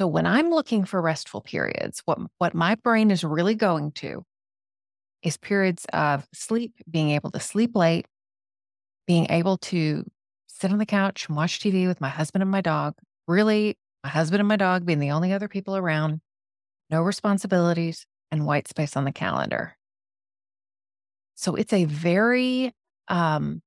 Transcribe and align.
So 0.00 0.06
when 0.06 0.24
I'm 0.24 0.48
looking 0.48 0.86
for 0.86 1.02
restful 1.02 1.42
periods, 1.42 2.00
what, 2.06 2.18
what 2.38 2.54
my 2.54 2.74
brain 2.74 3.10
is 3.10 3.22
really 3.22 3.54
going 3.54 3.92
to 3.96 4.24
is 5.22 5.36
periods 5.36 5.84
of 5.92 6.26
sleep, 6.32 6.72
being 6.90 7.10
able 7.10 7.30
to 7.32 7.38
sleep 7.38 7.76
late, 7.76 8.06
being 9.06 9.26
able 9.28 9.58
to 9.58 10.06
sit 10.46 10.72
on 10.72 10.78
the 10.78 10.86
couch 10.86 11.26
and 11.28 11.36
watch 11.36 11.60
TV 11.60 11.86
with 11.86 12.00
my 12.00 12.08
husband 12.08 12.40
and 12.40 12.50
my 12.50 12.62
dog. 12.62 12.94
Really, 13.28 13.76
my 14.02 14.08
husband 14.08 14.40
and 14.40 14.48
my 14.48 14.56
dog 14.56 14.86
being 14.86 15.00
the 15.00 15.10
only 15.10 15.34
other 15.34 15.48
people 15.48 15.76
around, 15.76 16.22
no 16.88 17.02
responsibilities, 17.02 18.06
and 18.30 18.46
white 18.46 18.68
space 18.68 18.96
on 18.96 19.04
the 19.04 19.12
calendar. 19.12 19.76
So 21.34 21.56
it's 21.56 21.74
a 21.74 21.84
very, 21.84 22.72
um, 23.08 23.60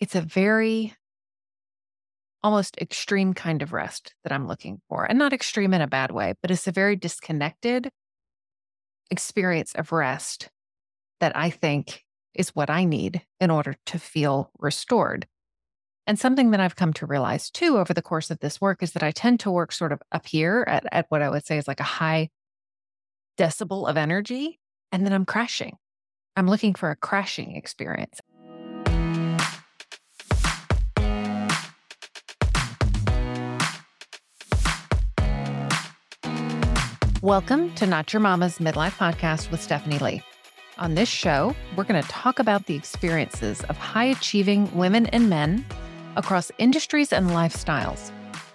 it's 0.00 0.16
a 0.16 0.22
very 0.22 0.92
almost 2.42 2.76
extreme 2.78 3.34
kind 3.34 3.62
of 3.62 3.72
rest 3.72 4.14
that 4.24 4.32
I'm 4.32 4.46
looking 4.46 4.80
for. 4.88 5.04
And 5.04 5.18
not 5.18 5.32
extreme 5.32 5.74
in 5.74 5.80
a 5.80 5.86
bad 5.86 6.10
way, 6.10 6.34
but 6.42 6.50
it's 6.50 6.66
a 6.66 6.72
very 6.72 6.96
disconnected 6.96 7.90
experience 9.10 9.72
of 9.74 9.92
rest 9.92 10.48
that 11.20 11.36
I 11.36 11.50
think 11.50 12.04
is 12.34 12.54
what 12.56 12.70
I 12.70 12.84
need 12.84 13.22
in 13.40 13.50
order 13.50 13.76
to 13.86 13.98
feel 13.98 14.50
restored. 14.58 15.26
And 16.06 16.18
something 16.18 16.50
that 16.50 16.60
I've 16.60 16.76
come 16.76 16.92
to 16.94 17.06
realize 17.06 17.50
too 17.50 17.78
over 17.78 17.94
the 17.94 18.02
course 18.02 18.30
of 18.30 18.40
this 18.40 18.60
work 18.60 18.82
is 18.82 18.92
that 18.92 19.02
I 19.02 19.12
tend 19.12 19.40
to 19.40 19.50
work 19.50 19.70
sort 19.70 19.92
of 19.92 20.02
up 20.10 20.26
here 20.26 20.64
at, 20.66 20.84
at 20.90 21.06
what 21.10 21.22
I 21.22 21.30
would 21.30 21.46
say 21.46 21.58
is 21.58 21.68
like 21.68 21.80
a 21.80 21.84
high 21.84 22.30
decibel 23.38 23.88
of 23.88 23.96
energy, 23.96 24.58
and 24.90 25.06
then 25.06 25.12
I'm 25.12 25.24
crashing. 25.24 25.76
I'm 26.36 26.48
looking 26.48 26.74
for 26.74 26.90
a 26.90 26.96
crashing 26.96 27.56
experience. 27.56 28.20
Welcome 37.22 37.72
to 37.76 37.86
Not 37.86 38.12
Your 38.12 38.18
Mama's 38.18 38.58
Midlife 38.58 38.98
Podcast 38.98 39.52
with 39.52 39.62
Stephanie 39.62 40.00
Lee. 40.00 40.24
On 40.78 40.96
this 40.96 41.08
show, 41.08 41.54
we're 41.76 41.84
going 41.84 42.02
to 42.02 42.08
talk 42.08 42.40
about 42.40 42.66
the 42.66 42.74
experiences 42.74 43.62
of 43.66 43.76
high 43.76 44.06
achieving 44.06 44.68
women 44.76 45.06
and 45.06 45.30
men 45.30 45.64
across 46.16 46.50
industries 46.58 47.12
and 47.12 47.30
lifestyles 47.30 48.10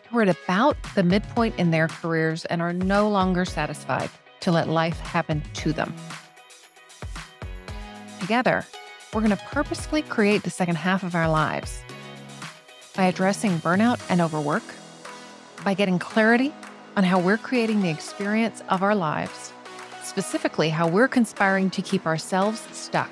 who 0.09 0.19
are 0.19 0.23
at 0.23 0.37
about 0.43 0.75
the 0.95 1.03
midpoint 1.03 1.57
in 1.57 1.71
their 1.71 1.87
careers 1.87 2.43
and 2.43 2.61
are 2.61 2.73
no 2.73 3.07
longer 3.07 3.45
satisfied 3.45 4.09
to 4.41 4.51
let 4.51 4.67
life 4.67 4.99
happen 4.99 5.41
to 5.53 5.71
them. 5.71 5.95
Together, 8.19 8.65
we're 9.13 9.21
going 9.21 9.31
to 9.31 9.43
purposefully 9.45 10.01
create 10.01 10.43
the 10.43 10.49
second 10.49 10.75
half 10.75 11.03
of 11.03 11.15
our 11.15 11.29
lives 11.29 11.81
by 12.97 13.05
addressing 13.05 13.59
burnout 13.59 14.05
and 14.09 14.19
overwork, 14.19 14.63
by 15.63 15.73
getting 15.73 15.97
clarity 15.97 16.51
on 16.97 17.03
how 17.03 17.19
we're 17.19 17.37
creating 17.37 17.83
the 17.83 17.89
experience 17.89 18.63
of 18.69 18.81
our 18.81 18.95
lives, 18.95 19.53
specifically, 20.03 20.67
how 20.67 20.87
we're 20.87 21.07
conspiring 21.07 21.69
to 21.69 21.79
keep 21.83 22.07
ourselves 22.07 22.59
stuck, 22.71 23.11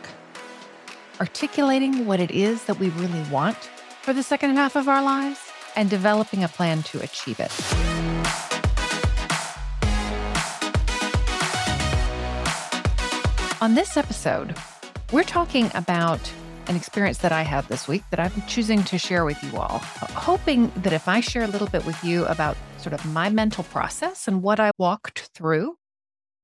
articulating 1.19 2.07
what 2.07 2.19
it 2.19 2.31
is 2.31 2.63
that 2.63 2.79
we 2.79 2.89
really 2.89 3.21
want 3.29 3.55
for 4.01 4.11
the 4.11 4.23
second 4.23 4.55
half 4.55 4.75
of 4.75 4.89
our 4.89 5.03
lives, 5.03 5.39
and 5.75 5.89
developing 5.89 6.43
a 6.43 6.47
plan 6.47 6.81
to 6.81 6.99
achieve 7.03 7.39
it. 7.39 7.51
On 13.61 13.75
this 13.75 13.97
episode, 13.97 14.55
we're 15.11 15.23
talking 15.23 15.69
about 15.75 16.31
an 16.67 16.75
experience 16.75 17.19
that 17.19 17.31
I 17.31 17.43
had 17.43 17.65
this 17.67 17.87
week 17.87 18.03
that 18.09 18.19
I'm 18.19 18.41
choosing 18.47 18.83
to 18.85 18.97
share 18.97 19.25
with 19.25 19.41
you 19.43 19.57
all, 19.57 19.79
hoping 19.79 20.71
that 20.77 20.93
if 20.93 21.07
I 21.07 21.19
share 21.19 21.43
a 21.43 21.47
little 21.47 21.67
bit 21.67 21.85
with 21.85 22.03
you 22.03 22.25
about 22.25 22.57
sort 22.77 22.93
of 22.93 23.05
my 23.05 23.29
mental 23.29 23.63
process 23.65 24.27
and 24.27 24.41
what 24.41 24.59
I 24.59 24.71
walked 24.77 25.29
through, 25.33 25.77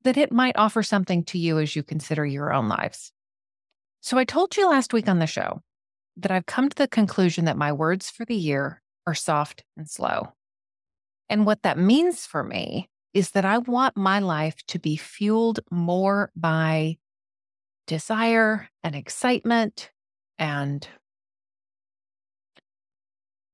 that 0.03 0.17
it 0.17 0.31
might 0.31 0.57
offer 0.57 0.83
something 0.83 1.23
to 1.25 1.37
you 1.37 1.59
as 1.59 1.75
you 1.75 1.83
consider 1.83 2.25
your 2.25 2.53
own 2.53 2.67
lives. 2.67 3.11
So, 4.01 4.17
I 4.17 4.23
told 4.23 4.57
you 4.57 4.67
last 4.69 4.93
week 4.93 5.07
on 5.07 5.19
the 5.19 5.27
show 5.27 5.61
that 6.17 6.31
I've 6.31 6.45
come 6.45 6.69
to 6.69 6.75
the 6.75 6.87
conclusion 6.87 7.45
that 7.45 7.57
my 7.57 7.71
words 7.71 8.09
for 8.09 8.25
the 8.25 8.35
year 8.35 8.81
are 9.05 9.15
soft 9.15 9.63
and 9.77 9.89
slow. 9.89 10.33
And 11.29 11.45
what 11.45 11.61
that 11.63 11.77
means 11.77 12.25
for 12.25 12.43
me 12.43 12.89
is 13.13 13.31
that 13.31 13.45
I 13.45 13.59
want 13.59 13.95
my 13.95 14.19
life 14.19 14.55
to 14.67 14.79
be 14.79 14.97
fueled 14.97 15.59
more 15.69 16.31
by 16.35 16.97
desire 17.87 18.69
and 18.83 18.95
excitement 18.95 19.91
and 20.41 20.87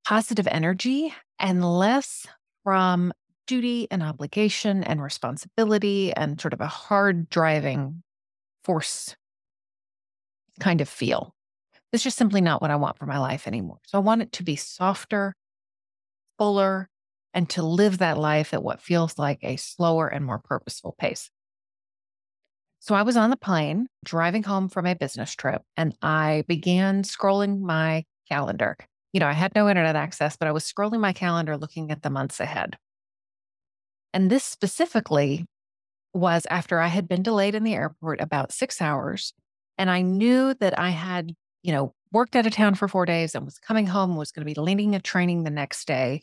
positive 0.06 0.48
energy 0.50 1.14
and 1.38 1.64
less 1.64 2.26
from 2.64 3.12
duty 3.46 3.88
and 3.92 4.02
obligation 4.02 4.84
and 4.86 5.04
responsibility 5.04 6.14
and 6.14 6.40
sort 6.40 6.54
of 6.54 6.62
a 6.62 6.68
hard 6.68 7.30
driving 7.30 8.02
force 8.64 9.16
kind 10.62 10.80
of 10.80 10.88
feel. 10.88 11.36
It's 11.92 12.04
just 12.04 12.18
simply 12.18 12.42
not 12.42 12.62
what 12.62 12.72
I 12.72 12.78
want 12.78 12.98
for 12.98 13.06
my 13.06 13.20
life 13.20 13.48
anymore. 13.48 13.80
So 13.86 13.98
I 13.98 14.02
want 14.02 14.22
it 14.22 14.32
to 14.34 14.44
be 14.44 14.56
softer, 14.56 15.36
fuller, 16.38 16.90
and 17.34 17.50
to 17.50 17.64
live 17.64 17.98
that 17.98 18.18
life 18.18 18.54
at 18.54 18.64
what 18.64 18.82
feels 18.82 19.18
like 19.18 19.40
a 19.44 19.58
slower 19.58 20.08
and 20.08 20.26
more 20.26 20.40
purposeful 20.40 20.96
pace. 20.98 21.30
So 22.88 22.96
I 22.96 23.02
was 23.02 23.18
on 23.18 23.32
the 23.32 23.36
plane 23.36 23.88
driving 24.06 24.44
home 24.44 24.70
from 24.70 24.86
a 24.86 24.96
business 24.96 25.36
trip 25.36 25.62
and 25.76 25.94
I 26.02 26.46
began 26.48 27.04
scrolling 27.04 27.60
my 27.60 28.06
calendar. 28.30 28.78
You 29.12 29.20
know, 29.20 29.28
I 29.28 29.34
had 29.34 29.54
no 29.56 29.68
internet 29.68 29.98
access, 29.98 30.38
but 30.38 30.48
I 30.48 30.54
was 30.54 30.64
scrolling 30.64 31.02
my 31.02 31.12
calendar 31.12 31.58
looking 31.58 31.92
at 31.92 32.02
the 32.02 32.10
months 32.10 32.40
ahead. 32.40 32.78
And 34.14 34.30
this 34.30 34.46
specifically 34.46 35.46
was 36.14 36.48
after 36.50 36.80
I 36.80 36.88
had 36.88 37.10
been 37.10 37.24
delayed 37.24 37.56
in 37.56 37.66
the 37.66 37.74
airport 37.74 38.22
about 38.22 38.54
six 38.54 38.82
hours. 38.82 39.34
And 39.78 39.90
I 39.90 40.02
knew 40.02 40.54
that 40.62 40.80
I 40.80 40.92
had, 40.92 41.34
you 41.64 41.74
know, 41.74 41.94
worked 42.14 42.38
out 42.38 42.46
of 42.46 42.54
town 42.54 42.76
for 42.76 42.88
four 42.88 43.06
days 43.06 43.36
and 43.36 43.44
was 43.44 43.60
coming 43.60 43.88
home, 43.88 44.16
was 44.16 44.32
going 44.32 44.48
to 44.48 44.54
be 44.54 44.60
leading 44.62 44.96
a 44.96 45.02
training 45.02 45.44
the 45.44 45.50
next 45.50 45.90
day. 45.90 46.22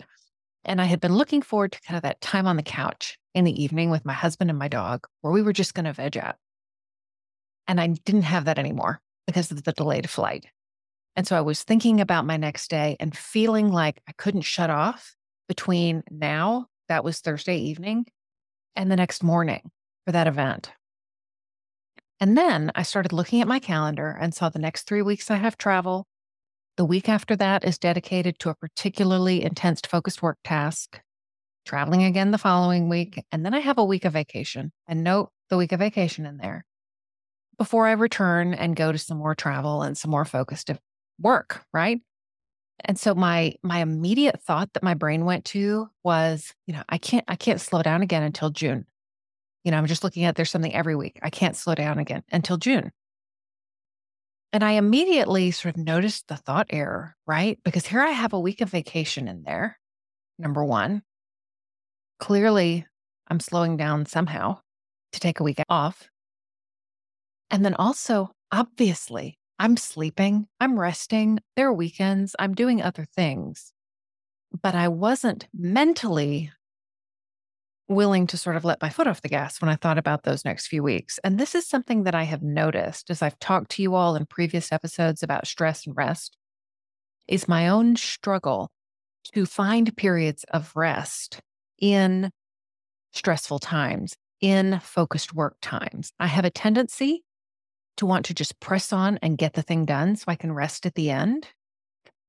And 0.65 0.81
I 0.81 0.87
had 0.87 1.03
been 1.03 1.15
looking 1.15 1.43
forward 1.43 1.73
to 1.73 1.81
kind 1.83 1.99
of 1.99 2.05
that 2.05 2.23
time 2.23 2.47
on 2.47 2.57
the 2.57 2.63
couch 2.63 3.19
in 3.35 3.45
the 3.45 3.63
evening 3.63 3.91
with 3.91 4.07
my 4.07 4.15
husband 4.15 4.49
and 4.49 4.59
my 4.59 4.69
dog, 4.69 5.07
where 5.21 5.33
we 5.33 5.43
were 5.43 5.53
just 5.53 5.75
going 5.75 5.85
to 5.85 5.93
veg 5.93 6.17
out. 6.17 6.37
And 7.67 7.81
I 7.81 7.89
didn't 7.89 8.23
have 8.23 8.45
that 8.45 8.59
anymore 8.59 9.01
because 9.27 9.51
of 9.51 9.65
the 9.65 9.73
delayed 9.73 10.09
flight. 10.11 10.47
And 11.17 11.27
so 11.27 11.37
I 11.37 11.41
was 11.41 11.63
thinking 11.63 12.01
about 12.01 12.27
my 12.27 12.37
next 12.37 12.69
day 12.69 12.97
and 12.99 13.17
feeling 13.17 13.71
like 13.71 14.03
I 14.09 14.13
couldn't 14.13 14.43
shut 14.43 14.71
off 14.71 15.15
between 15.49 16.03
now, 16.11 16.67
that 16.89 17.05
was 17.05 17.21
Thursday 17.21 17.57
evening, 17.57 18.07
and 18.75 18.91
the 18.91 18.97
next 18.97 19.23
morning 19.23 19.71
for 20.05 20.13
that 20.13 20.27
event. 20.27 20.73
And 22.21 22.37
then 22.37 22.73
I 22.75 22.83
started 22.83 23.13
looking 23.13 23.41
at 23.41 23.49
my 23.49 23.59
calendar 23.59 24.17
and 24.21 24.35
saw 24.35 24.49
the 24.49 24.59
next 24.59 24.83
three 24.83 25.03
weeks 25.03 25.31
I 25.31 25.37
have 25.37 25.57
travel. 25.57 26.07
The 26.77 26.85
week 26.85 27.09
after 27.09 27.37
that 27.37 27.65
is 27.65 27.79
dedicated 27.79 28.39
to 28.41 28.51
a 28.51 28.55
particularly 28.55 29.43
intense 29.43 29.81
focused 29.87 30.23
work 30.23 30.39
task, 30.43 31.01
traveling 31.65 32.03
again 32.03 32.31
the 32.31 32.39
following 32.39 32.89
week. 32.89 33.23
And 33.31 33.45
then 33.45 33.55
I 33.55 33.61
have 33.61 33.79
a 33.79 33.85
week 33.85 34.05
of 34.05 34.13
vacation 34.13 34.73
and 34.89 35.05
note 35.05 35.31
the 35.51 35.57
week 35.57 35.73
of 35.73 35.81
vacation 35.81 36.27
in 36.27 36.39
there 36.39 36.65
before 37.59 37.87
I 37.87 37.93
return 37.93 38.55
and 38.55 38.77
go 38.77 38.93
to 38.93 38.99
some 38.99 39.19
more 39.19 39.35
travel 39.35 39.83
and 39.83 39.97
some 39.97 40.11
more 40.11 40.25
focused 40.25 40.71
work, 41.21 41.65
right? 41.73 42.01
And 42.81 42.99
so 42.99 43.15
my 43.15 43.55
my 43.63 43.79
immediate 43.79 44.43
thought 44.43 44.73
that 44.73 44.83
my 44.83 44.95
brain 44.95 45.25
went 45.25 45.45
to 45.47 45.89
was, 46.03 46.55
you 46.67 46.75
know, 46.75 46.83
I 46.89 46.99
can't 46.99 47.25
I 47.29 47.37
can't 47.37 47.61
slow 47.61 47.83
down 47.83 48.03
again 48.03 48.23
until 48.23 48.51
June. 48.51 48.87
You 49.65 49.71
know, 49.71 49.79
I'm 49.79 49.87
just 49.87 50.05
looking 50.05 50.25
at 50.25 50.37
there's 50.37 50.51
something 50.51 50.75
every 50.75 50.97
week. 50.97 51.19
I 51.23 51.31
can't 51.31 51.57
slow 51.57 51.75
down 51.75 51.99
again 51.99 52.23
until 52.31 52.57
June. 52.57 52.93
And 54.53 54.63
I 54.63 54.73
immediately 54.73 55.51
sort 55.51 55.75
of 55.75 55.85
noticed 55.85 56.29
the 56.29 56.37
thought 56.37 56.67
error, 56.71 57.17
right? 57.27 57.59
Because 57.65 57.87
here 57.87 58.01
I 58.01 58.11
have 58.11 58.33
a 58.33 58.41
week 58.41 58.61
of 58.61 58.71
vacation 58.71 59.27
in 59.27 59.43
there. 59.43 59.79
Number 60.39 60.65
1. 60.65 61.03
Clearly, 62.21 62.87
I'm 63.29 63.41
slowing 63.41 63.77
down 63.77 64.07
somehow 64.07 64.61
to 65.13 65.21
take 65.21 65.41
a 65.41 65.43
week 65.43 65.61
off. 65.69 66.09
And 67.51 67.65
then 67.65 67.75
also, 67.75 68.31
obviously, 68.51 69.39
I'm 69.59 69.77
sleeping, 69.77 70.47
I'm 70.61 70.79
resting, 70.79 71.39
there 71.57 71.69
are 71.69 71.73
weekends, 71.73 72.35
I'm 72.39 72.55
doing 72.55 72.83
other 72.83 73.05
things. 73.05 73.73
But 74.63 74.75
I 74.75 74.89
wasn't 74.89 75.47
mentally 75.53 76.51
willing 77.89 78.27
to 78.27 78.37
sort 78.37 78.57
of 78.57 78.65
let 78.65 78.81
my 78.81 78.89
foot 78.89 79.07
off 79.07 79.21
the 79.21 79.29
gas 79.29 79.61
when 79.61 79.69
I 79.69 79.77
thought 79.77 79.99
about 79.99 80.23
those 80.23 80.45
next 80.45 80.69
few 80.69 80.83
weeks. 80.83 81.19
And 81.23 81.39
this 81.39 81.55
is 81.55 81.69
something 81.69 82.05
that 82.05 82.15
I 82.15 82.23
have 82.25 82.43
noticed 82.43 83.11
as 83.11 83.23
I've 83.23 83.39
talked 83.39 83.71
to 83.73 83.83
you 83.83 83.95
all 83.95 84.17
in 84.17 84.27
previous 84.27 84.73
episodes 84.73 85.23
about 85.23 85.47
stress 85.47 85.87
and 85.87 85.97
rest 85.97 86.37
is 87.29 87.49
my 87.49 87.69
own 87.69 87.97
struggle 87.97 88.71
to 89.35 89.47
find 89.47 89.97
periods 89.97 90.45
of 90.45 90.73
rest 90.75 91.41
in 91.79 92.31
stressful 93.13 93.59
times, 93.59 94.15
in 94.41 94.81
focused 94.81 95.35
work 95.35 95.57
times. 95.63 96.13
I 96.19 96.27
have 96.27 96.45
a 96.45 96.51
tendency 96.51 97.23
to 97.97 98.07
want 98.07 98.27
to 98.27 98.35
just 98.35 98.59
press 98.61 98.93
on 98.93 99.19
and 99.23 99.39
get 99.39 99.55
the 99.55 99.63
thing 99.63 99.85
done 99.85 100.17
so 100.17 100.25
I 100.29 100.35
can 100.35 100.53
rest 100.53 100.87
at 100.87 100.95
the 100.95 101.11
end. 101.11 101.49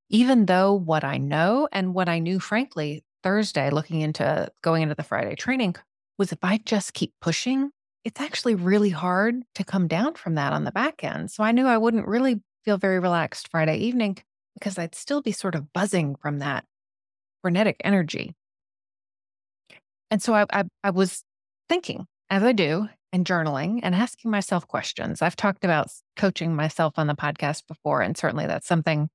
Even 0.09 0.45
though 0.45 0.73
what 0.73 1.03
I 1.03 1.17
know 1.17 1.67
and 1.71 1.93
what 1.93 2.07
I 2.09 2.19
knew, 2.19 2.39
frankly, 2.39 3.03
Thursday, 3.23 3.71
looking 3.71 4.01
into 4.01 4.51
going 4.61 4.83
into 4.83 4.95
the 4.95 5.03
Friday 5.03 5.35
training, 5.35 5.75
was 6.17 6.31
if 6.31 6.43
I 6.43 6.59
just 6.63 6.93
keep 6.93 7.13
pushing, 7.21 7.71
it's 8.03 8.21
actually 8.21 8.55
really 8.55 8.91
hard 8.91 9.41
to 9.55 9.63
come 9.63 9.87
down 9.87 10.13
from 10.13 10.35
that 10.35 10.53
on 10.53 10.63
the 10.63 10.71
back 10.71 11.03
end. 11.03 11.31
So 11.31 11.43
I 11.43 11.51
knew 11.51 11.65
I 11.65 11.77
wouldn't 11.77 12.07
really 12.07 12.41
feel 12.63 12.77
very 12.77 12.99
relaxed 12.99 13.49
Friday 13.49 13.77
evening 13.77 14.17
because 14.53 14.77
I'd 14.77 14.95
still 14.95 15.21
be 15.21 15.31
sort 15.31 15.55
of 15.55 15.73
buzzing 15.73 16.15
from 16.15 16.39
that 16.39 16.65
frenetic 17.41 17.77
energy. 17.83 18.35
And 20.11 20.21
so 20.21 20.33
I, 20.33 20.45
I, 20.53 20.63
I 20.83 20.91
was 20.91 21.23
thinking, 21.67 22.07
as 22.29 22.43
I 22.43 22.51
do, 22.51 22.89
and 23.15 23.25
journaling 23.25 23.79
and 23.81 23.95
asking 23.95 24.29
myself 24.29 24.67
questions. 24.67 25.21
I've 25.21 25.37
talked 25.37 25.63
about 25.63 25.87
coaching 26.17 26.53
myself 26.53 26.95
on 26.97 27.07
the 27.07 27.15
podcast 27.15 27.65
before, 27.65 28.01
and 28.01 28.17
certainly 28.17 28.45
that's 28.45 28.67
something 28.67 29.09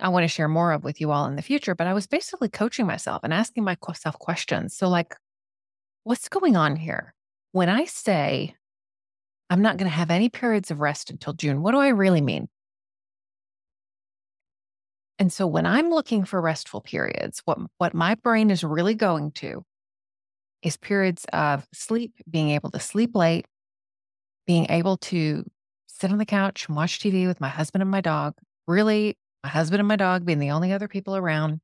I 0.00 0.08
want 0.08 0.24
to 0.24 0.28
share 0.28 0.48
more 0.48 0.72
of 0.72 0.82
with 0.82 1.00
you 1.00 1.12
all 1.12 1.26
in 1.26 1.36
the 1.36 1.42
future. 1.42 1.74
But 1.76 1.86
I 1.86 1.94
was 1.94 2.08
basically 2.08 2.48
coaching 2.48 2.86
myself 2.86 3.20
and 3.22 3.32
asking 3.32 3.64
myself 3.64 4.18
questions. 4.18 4.76
So, 4.76 4.88
like, 4.88 5.14
what's 6.02 6.28
going 6.28 6.56
on 6.56 6.74
here? 6.74 7.14
When 7.52 7.68
I 7.68 7.84
say 7.84 8.56
I'm 9.48 9.62
not 9.62 9.76
going 9.76 9.88
to 9.88 9.96
have 9.96 10.10
any 10.10 10.28
periods 10.28 10.72
of 10.72 10.80
rest 10.80 11.10
until 11.10 11.32
June, 11.32 11.62
what 11.62 11.70
do 11.70 11.78
I 11.78 11.88
really 11.88 12.20
mean? 12.20 12.48
And 15.20 15.32
so 15.32 15.46
when 15.46 15.64
I'm 15.64 15.88
looking 15.88 16.24
for 16.24 16.42
restful 16.42 16.80
periods, 16.80 17.40
what, 17.44 17.58
what 17.78 17.94
my 17.94 18.16
brain 18.16 18.50
is 18.50 18.64
really 18.64 18.94
going 18.94 19.30
to 19.32 19.62
is 20.66 20.76
periods 20.76 21.24
of 21.32 21.64
sleep, 21.72 22.12
being 22.28 22.50
able 22.50 22.72
to 22.72 22.80
sleep 22.80 23.14
late, 23.14 23.46
being 24.48 24.66
able 24.68 24.96
to 24.96 25.44
sit 25.86 26.10
on 26.10 26.18
the 26.18 26.26
couch 26.26 26.66
and 26.66 26.76
watch 26.76 26.98
TV 26.98 27.28
with 27.28 27.40
my 27.40 27.48
husband 27.48 27.82
and 27.82 27.90
my 27.90 28.00
dog. 28.00 28.34
Really, 28.66 29.16
my 29.44 29.48
husband 29.48 29.78
and 29.78 29.86
my 29.86 29.94
dog 29.94 30.26
being 30.26 30.40
the 30.40 30.50
only 30.50 30.72
other 30.72 30.88
people 30.88 31.16
around, 31.16 31.60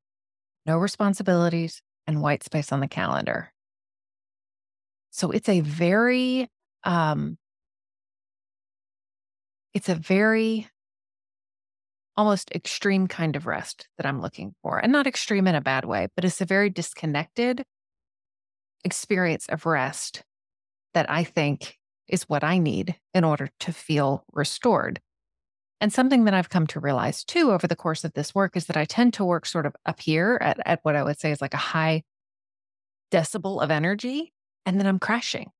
no 0.67 0.79
responsibilities, 0.79 1.83
and 2.07 2.23
white 2.23 2.45
space 2.45 2.71
on 2.71 2.79
the 2.79 2.87
calendar. 2.87 3.53
So 5.11 5.33
it's 5.33 5.49
a 5.49 5.61
very, 5.61 6.49
um, 6.85 7.39
it's 9.75 9.89
a 9.89 9.97
very 9.97 10.69
almost 12.17 12.53
extreme 12.53 13.09
kind 13.09 13.35
of 13.35 13.47
rest 13.47 13.89
that 13.97 14.07
I'm 14.07 14.21
looking 14.21 14.55
for. 14.63 14.79
And 14.79 14.93
not 14.93 15.09
extreme 15.09 15.49
in 15.49 15.57
a 15.57 15.61
bad 15.61 15.85
way, 15.85 16.07
but 16.15 16.25
it's 16.25 16.41
a 16.41 16.45
very 16.45 16.71
disconnected 16.71 17.65
experience 18.85 19.47
of 19.49 19.67
rest 19.67 20.23
that 20.95 21.11
I 21.11 21.25
think 21.25 21.79
is 22.09 22.29
what 22.29 22.45
I 22.45 22.59
need 22.59 22.97
in 23.15 23.25
order 23.25 23.49
to 23.61 23.73
feel 23.73 24.25
restored. 24.33 25.01
And 25.81 25.93
something 25.93 26.25
that 26.25 26.35
I've 26.35 26.51
come 26.51 26.67
to 26.69 26.81
realize 26.81 27.25
too 27.25 27.51
over 27.51 27.67
the 27.67 27.77
course 27.77 28.05
of 28.05 28.13
this 28.13 28.35
work 28.35 28.57
is 28.57 28.67
that 28.67 28.77
I 28.77 28.85
tend 28.85 29.15
to 29.15 29.25
work 29.25 29.47
sort 29.47 29.67
of 29.67 29.75
up 29.87 30.01
here 30.01 30.39
at, 30.41 30.59
at 30.65 30.81
what 30.83 30.95
I 30.95 31.03
would 31.03 31.19
say 31.19 31.33
is 31.33 31.41
like 31.41 31.55
a 31.55 31.59
high 31.59 32.03
decibel 33.11 33.63
of 33.63 33.71
energy, 33.71 34.33
and 34.65 34.79
then 34.79 34.87
I'm 34.87 34.99
crashing. 34.99 35.51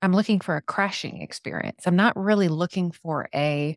I'm 0.00 0.12
looking 0.12 0.40
for 0.40 0.56
a 0.56 0.62
crashing 0.62 1.22
experience. 1.22 1.86
I'm 1.86 1.96
not 1.96 2.16
really 2.16 2.48
looking 2.48 2.90
for 2.90 3.28
a 3.34 3.76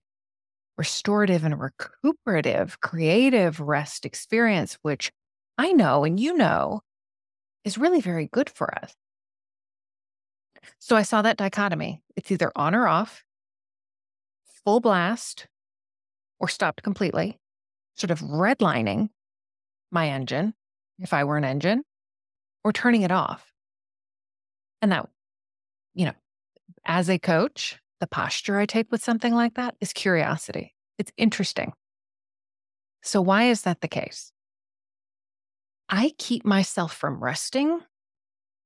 restorative 0.78 1.44
and 1.44 1.60
recuperative, 1.60 2.80
creative 2.80 3.60
rest 3.60 4.06
experience, 4.06 4.78
which 4.82 5.12
I 5.58 5.72
know 5.72 6.04
and 6.04 6.20
you 6.20 6.36
know 6.36 6.82
is 7.68 7.78
really 7.78 8.02
very 8.02 8.28
good 8.28 8.50
for 8.50 8.74
us. 8.82 8.96
So 10.80 10.96
I 10.96 11.02
saw 11.04 11.22
that 11.22 11.38
dichotomy. 11.38 12.02
It's 12.16 12.32
either 12.32 12.52
on 12.56 12.74
or 12.74 12.88
off, 12.88 13.24
full 14.64 14.80
blast, 14.80 15.48
or 16.40 16.48
stopped 16.48 16.82
completely, 16.82 17.40
sort 17.96 18.12
of 18.12 18.22
redlining 18.22 19.10
my 19.92 20.10
engine, 20.10 20.54
if 21.00 21.14
I 21.14 21.26
were 21.26 21.38
an 21.38 21.44
engine, 21.44 21.84
or 22.64 22.72
turning 22.72 23.02
it 23.02 23.12
off. 23.12 23.52
And 24.82 24.92
that, 24.92 25.10
you 25.94 26.06
know, 26.06 26.16
as 26.86 27.10
a 27.10 27.20
coach, 27.20 27.80
the 28.00 28.08
posture 28.08 28.60
I 28.60 28.66
take 28.66 28.92
with 28.92 29.04
something 29.04 29.34
like 29.34 29.56
that 29.56 29.76
is 29.82 29.92
curiosity. 29.92 30.74
It's 30.98 31.12
interesting. 31.18 31.74
So, 33.04 33.22
why 33.22 33.50
is 33.50 33.64
that 33.64 33.82
the 33.82 33.88
case? 33.88 34.32
I 35.90 36.14
keep 36.18 36.46
myself 36.46 36.94
from 36.94 37.24
resting 37.24 37.82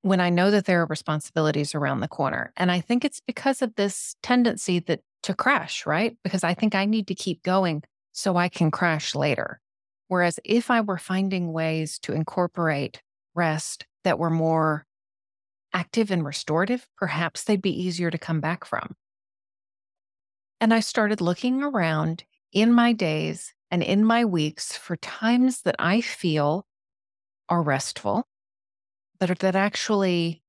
when 0.02 0.20
I 0.20 0.30
know 0.30 0.50
that 0.50 0.66
there 0.66 0.82
are 0.82 0.88
responsibilities 0.88 1.76
around 1.76 2.00
the 2.00 2.08
corner. 2.08 2.52
And 2.58 2.72
I 2.72 2.82
think 2.82 3.06
it's 3.06 3.22
because 3.26 3.62
of 3.62 3.76
this 3.76 4.16
tendency 4.24 4.80
that 4.80 5.02
to 5.24 5.36
crash, 5.36 5.86
right? 5.86 6.18
Because 6.24 6.44
I 6.44 6.54
think 6.54 6.74
I 6.74 6.86
need 6.86 7.08
to 7.08 7.16
keep 7.16 7.44
going 7.44 7.84
so 8.12 8.38
I 8.38 8.50
can 8.50 8.72
crash 8.72 9.14
later. 9.14 9.60
Whereas 10.08 10.40
if 10.44 10.72
I 10.72 10.82
were 10.82 10.98
finding 10.98 11.54
ways 11.54 12.00
to 12.00 12.14
incorporate 12.14 13.02
rest 13.36 13.86
that 14.04 14.20
were 14.20 14.32
more 14.32 14.86
active 15.74 16.12
and 16.12 16.26
restorative, 16.26 16.88
perhaps 16.98 17.44
they'd 17.44 17.62
be 17.62 17.82
easier 17.84 18.12
to 18.12 18.18
come 18.18 18.42
back 18.42 18.66
from. 18.66 18.96
And 20.60 20.74
I 20.74 20.80
started 20.80 21.22
looking 21.22 21.64
around 21.64 22.24
in 22.52 22.74
my 22.74 22.94
days 22.94 23.54
and 23.70 23.82
in 23.82 24.04
my 24.04 24.26
weeks 24.26 24.76
for 24.76 24.98
times 24.98 25.62
that 25.62 25.76
I 25.80 26.02
feel 26.02 26.66
are 27.52 27.62
restful, 27.62 28.26
but 29.20 29.38
that 29.40 29.56
actually 29.56 30.42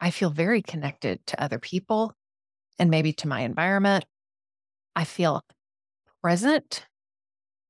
I 0.00 0.10
feel 0.10 0.30
very 0.30 0.62
connected 0.62 1.26
to 1.26 1.42
other 1.42 1.58
people 1.58 2.14
and 2.78 2.88
maybe 2.88 3.12
to 3.14 3.28
my 3.28 3.40
environment. 3.40 4.06
I 4.94 5.04
feel 5.04 5.42
present 6.22 6.86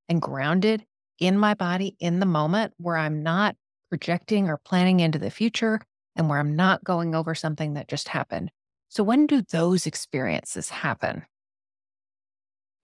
and 0.09 0.21
grounded 0.21 0.85
in 1.19 1.39
my 1.39 1.55
body 1.55 1.97
in 2.01 2.21
the 2.21 2.27
moment 2.27 2.75
where 2.77 2.97
I'm 2.97 3.23
not 3.23 3.57
projecting 3.89 4.49
or 4.49 4.59
planning 4.59 5.01
into 5.01 5.19
the 5.19 5.31
future 5.31 5.81
and 6.15 6.29
where 6.29 6.39
I'm 6.39 6.55
not 6.55 6.85
going 6.85 7.15
over 7.15 7.35
something 7.35 7.75
that 7.75 7.89
just 7.89 8.09
happened. 8.09 8.51
So, 8.89 9.03
when 9.03 9.27
do 9.27 9.41
those 9.41 9.87
experiences 9.87 10.69
happen? 10.69 11.25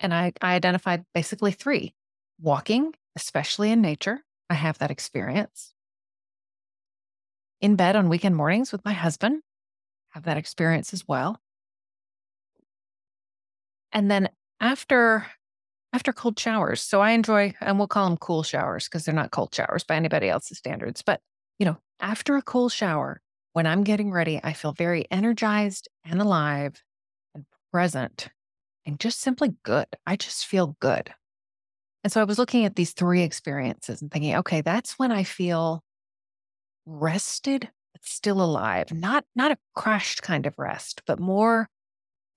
And 0.00 0.14
I, 0.14 0.32
I 0.40 0.54
identified 0.54 1.04
basically 1.14 1.52
three 1.52 1.94
walking, 2.40 2.94
especially 3.14 3.70
in 3.70 3.80
nature. 3.80 4.22
I 4.48 4.54
have 4.54 4.78
that 4.78 4.90
experience. 4.90 5.74
In 7.60 7.76
bed 7.76 7.96
on 7.96 8.08
weekend 8.08 8.36
mornings 8.36 8.72
with 8.72 8.84
my 8.84 8.92
husband, 8.92 9.42
have 10.10 10.24
that 10.24 10.36
experience 10.36 10.92
as 10.92 11.06
well. 11.08 11.40
And 13.92 14.10
then 14.10 14.28
after 14.60 15.26
after 15.96 16.12
cold 16.12 16.38
showers. 16.38 16.82
So 16.82 17.00
I 17.00 17.12
enjoy, 17.12 17.54
and 17.60 17.78
we'll 17.78 17.88
call 17.88 18.06
them 18.06 18.18
cool 18.18 18.42
showers 18.42 18.84
because 18.84 19.04
they're 19.04 19.14
not 19.14 19.30
cold 19.30 19.54
showers 19.54 19.82
by 19.82 19.96
anybody 19.96 20.28
else's 20.28 20.58
standards. 20.58 21.00
But, 21.00 21.20
you 21.58 21.64
know, 21.64 21.78
after 22.00 22.36
a 22.36 22.42
cool 22.42 22.68
shower, 22.68 23.22
when 23.54 23.66
I'm 23.66 23.82
getting 23.82 24.10
ready, 24.10 24.38
I 24.44 24.52
feel 24.52 24.72
very 24.72 25.06
energized 25.10 25.88
and 26.04 26.20
alive 26.20 26.82
and 27.34 27.46
present 27.72 28.28
and 28.84 29.00
just 29.00 29.20
simply 29.20 29.54
good. 29.62 29.86
I 30.06 30.16
just 30.16 30.44
feel 30.44 30.76
good. 30.80 31.14
And 32.06 32.12
so 32.12 32.20
I 32.20 32.24
was 32.24 32.38
looking 32.38 32.64
at 32.64 32.76
these 32.76 32.92
three 32.92 33.22
experiences 33.22 34.00
and 34.00 34.12
thinking, 34.12 34.36
okay, 34.36 34.60
that's 34.60 34.96
when 34.96 35.10
I 35.10 35.24
feel 35.24 35.82
rested, 36.86 37.68
but 37.92 38.04
still 38.04 38.40
alive. 38.40 38.92
Not 38.92 39.24
not 39.34 39.50
a 39.50 39.58
crashed 39.74 40.22
kind 40.22 40.46
of 40.46 40.56
rest, 40.56 41.02
but 41.04 41.18
more 41.18 41.68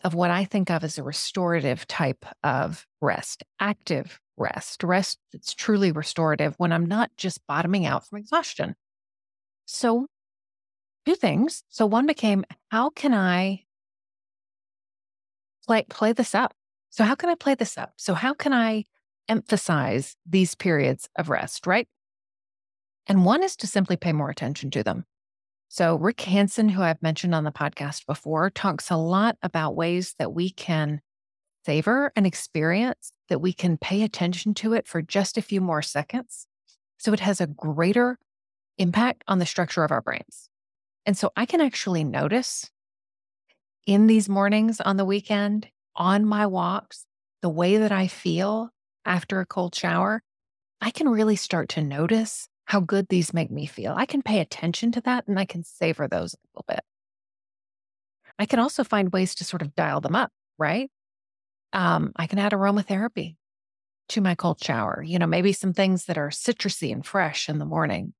of 0.03 0.15
what 0.15 0.31
I 0.31 0.43
think 0.43 0.71
of 0.71 0.83
as 0.83 0.97
a 0.97 1.03
restorative 1.03 1.85
type 1.85 2.25
of 2.43 2.87
rest, 2.99 3.43
active 3.59 4.19
rest, 4.37 4.83
rest 4.83 5.19
that's 5.31 5.53
truly 5.53 5.91
restorative 5.91 6.55
when 6.57 6.71
I'm 6.71 6.87
not 6.87 7.11
just 7.15 7.45
bottoming 7.45 7.85
out 7.85 8.07
from 8.07 8.17
exhaustion. 8.17 8.73
So, 9.65 10.07
two 11.05 11.13
things. 11.13 11.63
So, 11.69 11.85
one 11.85 12.07
became 12.07 12.43
how 12.71 12.89
can 12.89 13.13
I 13.13 13.65
play, 15.67 15.85
play 15.91 16.13
this 16.13 16.33
up? 16.33 16.55
So, 16.89 17.03
how 17.03 17.13
can 17.13 17.29
I 17.29 17.35
play 17.35 17.53
this 17.53 17.77
up? 17.77 17.93
So, 17.97 18.15
how 18.15 18.33
can 18.33 18.51
I 18.51 18.85
emphasize 19.29 20.15
these 20.25 20.55
periods 20.55 21.07
of 21.17 21.29
rest, 21.29 21.67
right? 21.67 21.87
And 23.07 23.25
one 23.25 23.43
is 23.43 23.55
to 23.57 23.67
simply 23.67 23.95
pay 23.95 24.11
more 24.11 24.29
attention 24.29 24.71
to 24.71 24.83
them. 24.83 25.05
So, 25.67 25.95
Rick 25.95 26.21
Hanson, 26.21 26.69
who 26.69 26.81
I've 26.81 27.01
mentioned 27.01 27.35
on 27.35 27.43
the 27.43 27.51
podcast 27.51 28.07
before, 28.07 28.49
talks 28.49 28.89
a 28.89 28.97
lot 28.97 29.37
about 29.43 29.75
ways 29.75 30.15
that 30.17 30.33
we 30.33 30.49
can 30.49 30.99
savor 31.63 32.11
an 32.15 32.25
experience, 32.25 33.11
that 33.29 33.39
we 33.39 33.53
can 33.53 33.77
pay 33.77 34.01
attention 34.01 34.55
to 34.55 34.73
it 34.73 34.87
for 34.87 35.03
just 35.03 35.37
a 35.37 35.43
few 35.43 35.61
more 35.61 35.83
seconds. 35.83 36.47
So, 36.97 37.13
it 37.13 37.19
has 37.19 37.39
a 37.39 37.47
greater 37.47 38.17
impact 38.79 39.23
on 39.27 39.37
the 39.37 39.45
structure 39.45 39.83
of 39.83 39.91
our 39.91 40.01
brains. 40.01 40.49
And 41.05 41.15
so, 41.15 41.31
I 41.35 41.45
can 41.45 41.61
actually 41.61 42.03
notice 42.03 42.71
in 43.85 44.07
these 44.07 44.27
mornings 44.27 44.81
on 44.81 44.97
the 44.97 45.05
weekend, 45.05 45.67
on 45.95 46.25
my 46.25 46.47
walks, 46.47 47.05
the 47.41 47.49
way 47.49 47.77
that 47.77 47.91
I 47.91 48.07
feel 48.07 48.71
after 49.09 49.41
a 49.41 49.45
cold 49.45 49.75
shower, 49.75 50.21
I 50.79 50.91
can 50.91 51.09
really 51.09 51.35
start 51.35 51.67
to 51.69 51.83
notice 51.83 52.47
how 52.65 52.79
good 52.79 53.07
these 53.09 53.33
make 53.33 53.49
me 53.49 53.65
feel. 53.65 53.93
I 53.97 54.05
can 54.05 54.21
pay 54.21 54.39
attention 54.39 54.91
to 54.93 55.01
that 55.01 55.27
and 55.27 55.39
I 55.39 55.45
can 55.45 55.63
savor 55.63 56.07
those 56.07 56.35
a 56.35 56.37
little 56.53 56.65
bit. 56.67 56.81
I 58.37 58.45
can 58.45 58.59
also 58.59 58.83
find 58.83 59.11
ways 59.11 59.35
to 59.35 59.43
sort 59.43 59.63
of 59.63 59.75
dial 59.75 59.99
them 59.99 60.15
up, 60.15 60.31
right? 60.59 60.89
Um, 61.73 62.13
I 62.15 62.27
can 62.27 62.39
add 62.39 62.51
aromatherapy 62.51 63.35
to 64.09 64.21
my 64.21 64.35
cold 64.35 64.63
shower. 64.63 65.03
You 65.05 65.17
know, 65.17 65.27
maybe 65.27 65.53
some 65.53 65.73
things 65.73 66.05
that 66.05 66.17
are 66.17 66.29
citrusy 66.29 66.91
and 66.91 67.05
fresh 67.05 67.49
in 67.49 67.57
the 67.57 67.65
morning. 67.65 68.13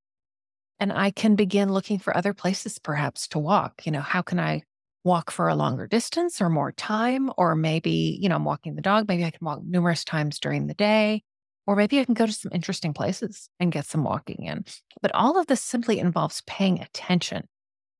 And 0.80 0.92
I 0.92 1.12
can 1.12 1.36
begin 1.36 1.72
looking 1.72 2.00
for 2.00 2.16
other 2.18 2.34
places 2.34 2.80
perhaps 2.80 3.28
to 3.30 3.40
walk. 3.40 3.86
You 3.86 3.92
know, 3.92 4.02
how 4.02 4.24
can 4.24 4.40
I 4.40 4.64
walk 5.04 5.32
for 5.32 5.48
a 5.48 5.56
longer 5.56 5.88
distance 5.88 6.42
or 6.42 6.50
more 6.50 6.72
time? 6.72 7.32
Or 7.38 7.56
maybe, 7.56 8.18
you 8.22 8.30
know, 8.30 8.36
I'm 8.36 8.46
walking 8.46 8.76
the 8.76 8.82
dog. 8.82 9.08
Maybe 9.08 9.26
I 9.26 9.32
can 9.32 9.46
walk 9.46 9.62
numerous 9.64 10.04
times 10.04 10.40
during 10.40 10.68
the 10.68 10.74
day. 10.74 11.24
Or 11.68 11.76
maybe 11.76 12.00
I 12.00 12.06
can 12.06 12.16
go 12.16 12.26
to 12.26 12.32
some 12.32 12.52
interesting 12.54 12.94
places 12.94 13.50
and 13.60 13.72
get 13.72 13.86
some 13.86 14.04
walking 14.04 14.44
in. 14.44 14.66
But 15.02 15.14
all 15.14 15.38
of 15.40 15.48
this 15.48 15.62
simply 15.62 16.00
involves 16.00 16.42
paying 16.48 16.82
attention 16.82 17.48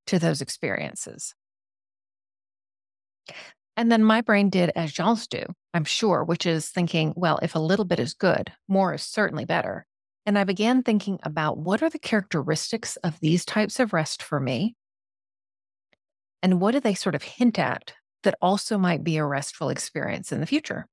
to 0.08 0.18
those 0.18 0.42
experiences. 0.42 1.36
And 3.78 3.92
then 3.92 4.04
my 4.04 4.22
brain 4.22 4.50
did 4.50 4.72
as 4.76 4.98
y'all's 4.98 5.28
do, 5.28 5.46
I'm 5.74 5.86
sure, 5.86 6.24
which 6.24 6.46
is 6.46 6.68
thinking, 6.68 7.14
well, 7.16 7.40
if 7.42 7.56
a 7.56 7.60
little 7.60 7.86
bit 7.86 8.00
is 8.00 8.14
good, 8.14 8.52
more 8.68 8.96
is 8.96 9.04
certainly 9.04 9.46
better. 9.46 9.86
And 10.26 10.38
I 10.38 10.44
began 10.44 10.84
thinking 10.84 11.20
about 11.24 11.58
what 11.58 11.82
are 11.82 11.90
the 11.90 12.00
characteristics 12.00 12.98
of 12.98 13.20
these 13.20 13.46
types 13.46 13.80
of 13.80 13.94
rest 13.94 14.22
for 14.22 14.40
me? 14.40 14.76
And 16.42 16.62
what 16.62 16.72
do 16.72 16.80
they 16.80 16.94
sort 16.94 17.16
of 17.16 17.24
hint 17.24 17.60
at 17.60 17.94
that 18.24 18.36
also 18.42 18.78
might 18.78 19.04
be 19.04 19.18
a 19.18 19.26
restful 19.26 19.70
experience 19.70 20.32
in 20.32 20.40
the 20.40 20.46
future? 20.46 20.88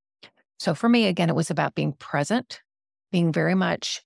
So 0.59 0.73
for 0.73 0.89
me, 0.89 1.05
again, 1.05 1.29
it 1.29 1.35
was 1.35 1.49
about 1.49 1.75
being 1.75 1.93
present, 1.93 2.61
being 3.11 3.31
very 3.31 3.55
much 3.55 4.01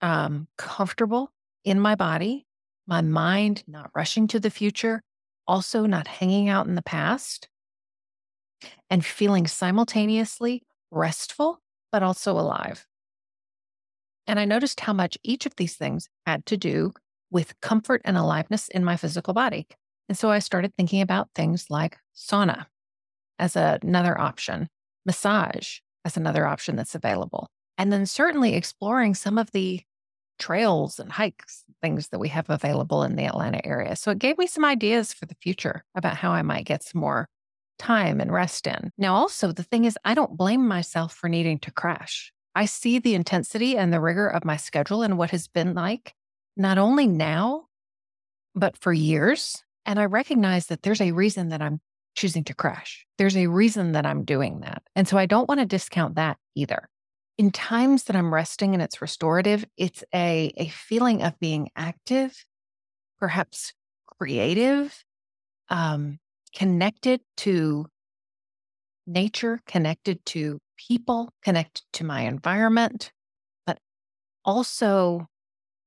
um, 0.00 0.48
comfortable 0.58 1.30
in 1.64 1.78
my 1.78 1.94
body, 1.94 2.46
my 2.86 3.00
mind 3.00 3.62
not 3.66 3.90
rushing 3.94 4.26
to 4.28 4.40
the 4.40 4.50
future, 4.50 5.02
also 5.46 5.86
not 5.86 6.06
hanging 6.06 6.48
out 6.48 6.66
in 6.66 6.74
the 6.74 6.82
past, 6.82 7.48
and 8.90 9.04
feeling 9.04 9.46
simultaneously 9.46 10.62
restful, 10.90 11.60
but 11.90 12.02
also 12.02 12.38
alive. 12.38 12.86
And 14.26 14.38
I 14.38 14.44
noticed 14.44 14.80
how 14.80 14.92
much 14.92 15.18
each 15.22 15.46
of 15.46 15.56
these 15.56 15.76
things 15.76 16.08
had 16.26 16.46
to 16.46 16.56
do 16.56 16.92
with 17.30 17.58
comfort 17.60 18.02
and 18.04 18.16
aliveness 18.16 18.68
in 18.68 18.84
my 18.84 18.96
physical 18.96 19.34
body. 19.34 19.66
And 20.08 20.18
so 20.18 20.30
I 20.30 20.40
started 20.40 20.74
thinking 20.76 21.00
about 21.00 21.28
things 21.34 21.66
like 21.70 21.98
sauna 22.14 22.66
as 23.38 23.56
another 23.56 24.18
option, 24.18 24.68
massage 25.06 25.78
as 26.04 26.16
another 26.16 26.46
option 26.46 26.76
that's 26.76 26.94
available. 26.94 27.48
And 27.78 27.92
then 27.92 28.06
certainly 28.06 28.54
exploring 28.54 29.14
some 29.14 29.38
of 29.38 29.50
the 29.52 29.80
trails 30.38 30.98
and 30.98 31.12
hikes, 31.12 31.64
things 31.80 32.08
that 32.08 32.18
we 32.18 32.28
have 32.28 32.50
available 32.50 33.02
in 33.02 33.16
the 33.16 33.24
Atlanta 33.24 33.64
area. 33.66 33.96
So 33.96 34.10
it 34.10 34.18
gave 34.18 34.38
me 34.38 34.46
some 34.46 34.64
ideas 34.64 35.12
for 35.12 35.26
the 35.26 35.36
future 35.40 35.84
about 35.94 36.16
how 36.16 36.32
I 36.32 36.42
might 36.42 36.64
get 36.64 36.82
some 36.82 37.00
more 37.00 37.28
time 37.78 38.20
and 38.20 38.32
rest 38.32 38.66
in. 38.66 38.90
Now, 38.98 39.14
also, 39.14 39.52
the 39.52 39.62
thing 39.62 39.84
is, 39.84 39.98
I 40.04 40.14
don't 40.14 40.36
blame 40.36 40.66
myself 40.66 41.14
for 41.14 41.28
needing 41.28 41.58
to 41.60 41.70
crash. 41.70 42.32
I 42.54 42.66
see 42.66 42.98
the 42.98 43.14
intensity 43.14 43.76
and 43.76 43.92
the 43.92 44.00
rigor 44.00 44.28
of 44.28 44.44
my 44.44 44.56
schedule 44.56 45.02
and 45.02 45.16
what 45.16 45.30
has 45.30 45.48
been 45.48 45.74
like, 45.74 46.14
not 46.56 46.78
only 46.78 47.06
now, 47.06 47.66
but 48.54 48.76
for 48.76 48.92
years. 48.92 49.62
And 49.86 49.98
I 49.98 50.04
recognize 50.04 50.66
that 50.66 50.82
there's 50.82 51.00
a 51.00 51.12
reason 51.12 51.48
that 51.48 51.62
I'm 51.62 51.80
choosing 52.14 52.44
to 52.44 52.54
crash. 52.54 53.06
There's 53.18 53.36
a 53.36 53.46
reason 53.46 53.92
that 53.92 54.06
I'm 54.06 54.24
doing 54.24 54.60
that. 54.60 54.82
And 54.94 55.08
so 55.08 55.16
I 55.16 55.26
don't 55.26 55.48
want 55.48 55.60
to 55.60 55.66
discount 55.66 56.16
that 56.16 56.36
either. 56.54 56.88
In 57.38 57.50
times 57.50 58.04
that 58.04 58.16
I'm 58.16 58.32
resting 58.32 58.74
and 58.74 58.82
it's 58.82 59.00
restorative, 59.00 59.64
it's 59.76 60.04
a, 60.14 60.52
a 60.56 60.68
feeling 60.68 61.22
of 61.22 61.38
being 61.40 61.70
active, 61.74 62.44
perhaps 63.18 63.72
creative, 64.06 65.02
um, 65.68 66.18
connected 66.54 67.20
to 67.38 67.86
nature, 69.06 69.60
connected 69.66 70.24
to 70.26 70.58
people, 70.76 71.32
connected 71.42 71.82
to 71.94 72.04
my 72.04 72.22
environment, 72.22 73.10
but 73.66 73.78
also 74.44 75.26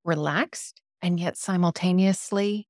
relaxed 0.03 0.81
and 1.01 1.19
yet 1.19 1.37
simultaneously 1.37 2.67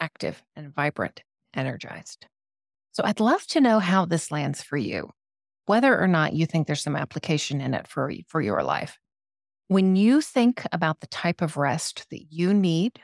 active 0.00 0.42
and 0.56 0.74
vibrant, 0.74 1.22
energized. 1.54 2.26
So 2.92 3.02
I'd 3.04 3.20
love 3.20 3.46
to 3.48 3.60
know 3.60 3.78
how 3.80 4.04
this 4.04 4.30
lands 4.30 4.62
for 4.62 4.76
you, 4.76 5.10
whether 5.66 5.98
or 5.98 6.06
not 6.06 6.32
you 6.32 6.46
think 6.46 6.66
there's 6.66 6.82
some 6.82 6.96
application 6.96 7.60
in 7.60 7.74
it 7.74 7.88
for, 7.88 8.12
for 8.28 8.40
your 8.40 8.62
life. 8.62 8.98
When 9.68 9.96
you 9.96 10.20
think 10.20 10.64
about 10.72 11.00
the 11.00 11.06
type 11.06 11.40
of 11.40 11.56
rest 11.56 12.06
that 12.10 12.26
you 12.30 12.54
need 12.54 13.00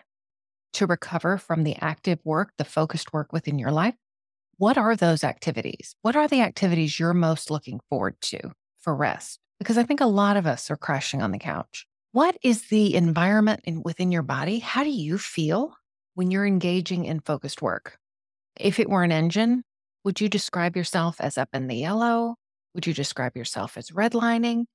to 0.74 0.86
recover 0.86 1.38
from 1.38 1.64
the 1.64 1.76
active 1.80 2.20
work, 2.24 2.52
the 2.58 2.64
focused 2.64 3.12
work 3.12 3.32
within 3.32 3.58
your 3.58 3.72
life, 3.72 3.94
what 4.58 4.76
are 4.76 4.94
those 4.94 5.24
activities? 5.24 5.96
What 6.02 6.16
are 6.16 6.28
the 6.28 6.42
activities 6.42 7.00
you're 7.00 7.14
most 7.14 7.50
looking 7.50 7.80
forward 7.88 8.20
to 8.22 8.52
for 8.78 8.94
rest? 8.94 9.40
Because 9.58 9.78
I 9.78 9.84
think 9.84 10.00
a 10.00 10.06
lot 10.06 10.36
of 10.36 10.46
us 10.46 10.70
are 10.70 10.76
crashing 10.76 11.22
on 11.22 11.32
the 11.32 11.38
couch. 11.38 11.86
What 12.12 12.36
is 12.42 12.68
the 12.68 12.94
environment 12.94 13.60
in, 13.64 13.82
within 13.82 14.12
your 14.12 14.22
body? 14.22 14.58
How 14.58 14.84
do 14.84 14.90
you 14.90 15.16
feel 15.16 15.74
when 16.20 16.30
you're 16.30 16.46
engaging 16.46 17.06
in 17.06 17.18
focused 17.18 17.62
work? 17.62 17.96
If 18.54 18.78
it 18.78 18.90
were 18.90 19.02
an 19.02 19.10
engine, 19.10 19.62
would 20.04 20.20
you 20.20 20.28
describe 20.28 20.76
yourself 20.76 21.16
as 21.18 21.38
up 21.38 21.48
in 21.54 21.66
the 21.66 21.76
yellow? 21.76 22.34
Would 22.74 22.86
you 22.86 22.92
describe 22.92 23.38
yourself 23.38 23.78
as 23.78 23.88
redlining? 23.88 24.66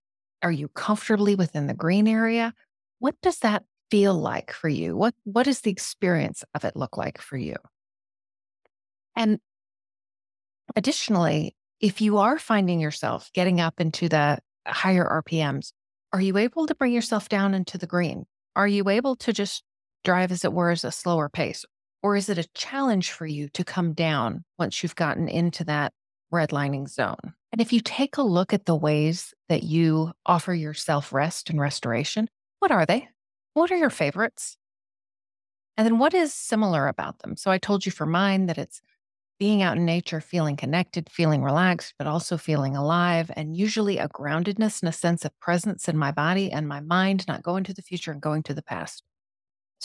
Are 0.41 0.51
you 0.51 0.69
comfortably 0.69 1.35
within 1.35 1.67
the 1.67 1.75
green 1.75 2.07
area? 2.07 2.51
What 2.97 3.13
does 3.21 3.37
that 3.41 3.61
feel 3.91 4.15
like 4.15 4.53
for 4.53 4.69
you? 4.69 4.97
What 4.97 5.13
what 5.23 5.43
does 5.43 5.61
the 5.61 5.69
experience 5.69 6.43
of 6.55 6.65
it 6.65 6.75
look 6.75 6.97
like 6.97 7.21
for 7.21 7.37
you? 7.37 7.57
And 9.15 9.37
additionally, 10.75 11.55
if 11.79 12.01
you 12.01 12.17
are 12.17 12.39
finding 12.39 12.79
yourself 12.79 13.29
getting 13.35 13.61
up 13.61 13.79
into 13.79 14.09
the 14.09 14.39
higher 14.65 15.21
RPMs, 15.23 15.73
are 16.11 16.21
you 16.21 16.37
able 16.37 16.65
to 16.65 16.73
bring 16.73 16.91
yourself 16.91 17.29
down 17.29 17.53
into 17.53 17.77
the 17.77 17.85
green? 17.85 18.25
Are 18.55 18.67
you 18.67 18.89
able 18.89 19.15
to 19.17 19.31
just 19.31 19.61
drive, 20.05 20.31
as 20.31 20.45
it 20.45 20.53
were, 20.53 20.71
as 20.71 20.85
a 20.85 20.91
slower 20.91 21.27
pace? 21.27 21.65
Or 22.01 22.15
is 22.15 22.29
it 22.29 22.37
a 22.37 22.47
challenge 22.53 23.11
for 23.11 23.25
you 23.25 23.49
to 23.49 23.63
come 23.63 23.93
down 23.93 24.45
once 24.57 24.81
you've 24.81 24.95
gotten 24.95 25.27
into 25.27 25.63
that 25.65 25.91
redlining 26.33 26.87
zone? 26.87 27.33
And 27.51 27.59
if 27.59 27.73
you 27.73 27.79
take 27.79 28.17
a 28.17 28.21
look 28.21 28.53
at 28.53 28.65
the 28.65 28.75
ways 28.75 29.33
that 29.49 29.63
you 29.63 30.11
offer 30.25 30.53
yourself 30.53 31.11
rest 31.11 31.49
and 31.49 31.59
restoration, 31.59 32.29
what 32.59 32.71
are 32.71 32.85
they? 32.85 33.09
What 33.53 33.71
are 33.71 33.77
your 33.77 33.89
favorites? 33.89 34.57
And 35.77 35.85
then 35.85 35.97
what 35.99 36.13
is 36.13 36.33
similar 36.33 36.87
about 36.87 37.19
them? 37.19 37.35
So 37.35 37.51
I 37.51 37.57
told 37.57 37.85
you 37.85 37.91
for 37.91 38.05
mine 38.05 38.45
that 38.45 38.57
it's 38.57 38.81
being 39.39 39.61
out 39.61 39.77
in 39.77 39.85
nature, 39.85 40.21
feeling 40.21 40.55
connected, 40.55 41.09
feeling 41.09 41.43
relaxed, 41.43 41.93
but 41.97 42.07
also 42.07 42.37
feeling 42.37 42.75
alive, 42.75 43.31
and 43.35 43.55
usually 43.55 43.97
a 43.97 44.07
groundedness 44.07 44.81
and 44.81 44.89
a 44.89 44.93
sense 44.93 45.25
of 45.25 45.37
presence 45.39 45.89
in 45.89 45.97
my 45.97 46.11
body 46.11 46.51
and 46.51 46.67
my 46.67 46.79
mind, 46.79 47.27
not 47.27 47.43
going 47.43 47.63
to 47.65 47.73
the 47.73 47.81
future 47.81 48.11
and 48.11 48.21
going 48.21 48.43
to 48.43 48.53
the 48.53 48.61
past. 48.61 49.03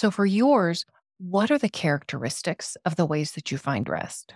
So 0.00 0.10
for 0.10 0.24
yours, 0.24 0.86
what 1.18 1.50
are 1.50 1.58
the 1.58 1.68
characteristics 1.68 2.74
of 2.86 2.96
the 2.96 3.04
ways 3.04 3.32
that 3.32 3.52
you 3.52 3.58
find 3.58 3.86
rest? 3.86 4.32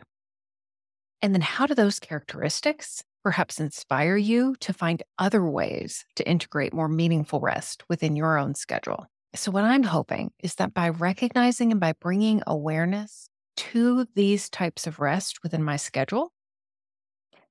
And 1.22 1.32
then 1.32 1.40
how 1.40 1.64
do 1.64 1.74
those 1.74 1.98
characteristics 1.98 3.02
perhaps 3.22 3.58
inspire 3.58 4.18
you 4.18 4.56
to 4.60 4.74
find 4.74 5.02
other 5.18 5.42
ways 5.42 6.04
to 6.16 6.28
integrate 6.28 6.74
more 6.74 6.90
meaningful 6.90 7.40
rest 7.40 7.82
within 7.88 8.14
your 8.14 8.36
own 8.36 8.54
schedule? 8.54 9.06
So, 9.34 9.50
what 9.50 9.64
I'm 9.64 9.84
hoping 9.84 10.32
is 10.42 10.56
that 10.56 10.74
by 10.74 10.90
recognizing 10.90 11.72
and 11.72 11.80
by 11.80 11.94
bringing 11.98 12.42
awareness 12.46 13.30
to 13.56 14.06
these 14.14 14.50
types 14.50 14.86
of 14.86 15.00
rest 15.00 15.42
within 15.42 15.62
my 15.62 15.76
schedule, 15.76 16.30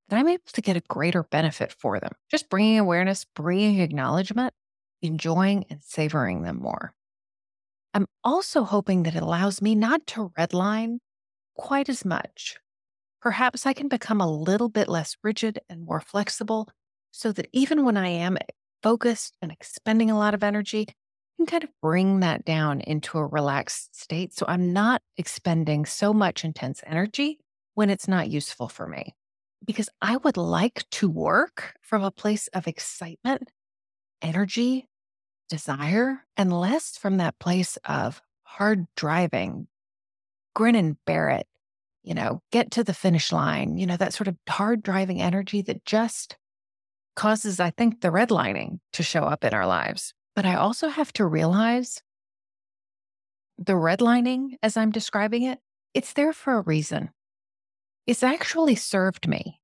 that 0.10 0.20
I'm 0.20 0.27
able 0.27 0.43
to 0.53 0.62
get 0.62 0.77
a 0.77 0.84
greater 0.88 1.24
benefit 1.24 1.72
for 1.72 2.00
them. 2.00 2.12
Just 2.29 2.51
bringing 2.51 2.77
awareness, 2.77 3.25
bringing 3.36 3.79
acknowledgement, 3.79 4.53
enjoying 5.01 5.65
and 5.72 5.82
savoring 5.82 6.43
them 6.43 6.62
more. 6.62 6.93
I'm 7.94 8.08
also 8.24 8.64
hoping 8.64 9.04
that 9.04 9.16
it 9.16 9.22
allows 9.22 9.62
me 9.62 9.76
not 9.76 10.06
to 10.08 10.32
redline 10.38 10.98
quite 11.56 11.90
as 11.90 12.04
much. 12.04 12.58
Perhaps 13.22 13.66
I 13.66 13.74
can 13.74 13.88
become 13.88 14.20
a 14.20 14.32
little 14.32 14.70
bit 14.70 14.90
less 14.90 15.16
rigid 15.24 15.60
and 15.70 15.86
more 15.86 16.02
flexible 16.02 16.70
so 17.12 17.32
that 17.32 17.48
even 17.54 17.86
when 17.86 17.96
I 17.96 18.08
am 18.08 18.38
focused 18.82 19.38
and 19.42 19.52
expending 19.52 20.10
a 20.10 20.18
lot 20.18 20.34
of 20.34 20.44
energy, 20.44 20.88
I 20.90 20.94
can 21.38 21.46
kind 21.46 21.64
of 21.64 21.70
bring 21.82 22.20
that 22.22 22.46
down 22.46 22.82
into 22.82 23.18
a 23.18 23.26
relaxed 23.26 23.96
state. 23.96 24.34
So 24.34 24.46
I'm 24.48 24.74
not 24.74 25.02
expending 25.18 25.86
so 25.86 26.14
much 26.14 26.44
intense 26.44 26.82
energy 26.86 27.40
when 27.76 27.90
it's 27.90 28.08
not 28.08 28.30
useful 28.30 28.68
for 28.68 28.88
me. 28.88 29.16
Because 29.66 29.90
I 30.02 30.18
would 30.18 30.36
like 30.36 30.84
to 30.92 31.10
work 31.10 31.76
from 31.82 32.04
a 32.04 32.12
place 32.12 32.48
of 32.50 32.68
excitement, 32.68 33.50
energy, 34.22 34.88
desire, 35.53 36.25
and 36.36 36.51
less 36.51 36.98
from 36.98 37.17
that 37.17 37.38
place 37.38 37.77
of 37.86 38.24
hard 38.41 38.88
driving, 38.98 39.67
grin 40.55 40.74
and 40.74 40.98
bear 41.05 41.29
it, 41.29 41.45
you 42.01 42.15
know, 42.15 42.41
get 42.51 42.72
to 42.72 42.83
the 42.83 42.93
finish 42.93 43.31
line, 43.31 43.77
you 43.77 43.86
know, 43.86 43.95
that 43.95 44.15
sort 44.15 44.27
of 44.27 44.36
hard 44.50 44.81
driving 44.81 45.22
energy 45.22 45.62
that 45.62 45.86
just 45.86 46.38
causes, 47.15 47.60
I 47.60 47.69
think, 47.69 48.01
the 48.01 48.07
redlining 48.07 48.79
to 48.93 49.03
show 49.03 49.25
up 49.25 49.43
in 49.43 49.53
our 49.53 49.67
lives. 49.67 50.15
But 50.36 50.48
I 50.48 50.55
also 50.55 50.88
have 50.88 51.13
to 51.13 51.25
realize 51.25 52.01
the 53.60 53.74
redlining, 53.74 54.57
as 54.63 54.75
I'm 54.75 54.89
describing 54.91 55.43
it, 55.43 55.60
it's 55.93 56.13
there 56.13 56.33
for 56.33 56.53
a 56.53 56.62
reason. 56.62 57.12
It's 58.07 58.24
actually 58.24 58.74
served 58.74 59.27
me. 59.27 59.60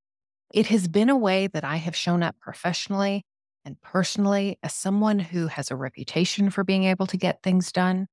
It 0.53 0.67
has 0.67 0.87
been 0.87 1.09
a 1.09 1.17
way 1.17 1.47
that 1.47 1.63
I 1.63 1.77
have 1.77 1.95
shown 1.95 2.21
up 2.21 2.35
professionally 2.39 3.25
And 3.65 3.79
personally, 3.81 4.57
as 4.63 4.73
someone 4.73 5.19
who 5.19 5.47
has 5.47 5.69
a 5.69 5.75
reputation 5.75 6.49
for 6.49 6.63
being 6.63 6.85
able 6.85 7.07
to 7.07 7.17
get 7.17 7.43
things 7.43 7.71
done, 7.71 8.07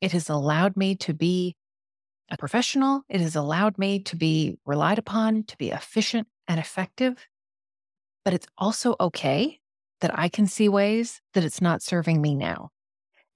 it 0.00 0.12
has 0.12 0.28
allowed 0.28 0.76
me 0.76 0.94
to 0.96 1.14
be 1.14 1.56
a 2.30 2.36
professional. 2.36 3.02
It 3.08 3.20
has 3.20 3.34
allowed 3.34 3.78
me 3.78 4.00
to 4.04 4.16
be 4.16 4.58
relied 4.64 4.98
upon, 4.98 5.44
to 5.44 5.56
be 5.56 5.70
efficient 5.70 6.28
and 6.46 6.60
effective. 6.60 7.26
But 8.24 8.34
it's 8.34 8.46
also 8.56 8.96
okay 9.00 9.60
that 10.00 10.16
I 10.18 10.28
can 10.28 10.46
see 10.46 10.68
ways 10.68 11.20
that 11.34 11.44
it's 11.44 11.60
not 11.60 11.82
serving 11.82 12.20
me 12.20 12.34
now 12.34 12.70